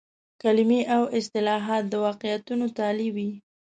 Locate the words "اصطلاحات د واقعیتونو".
1.19-2.65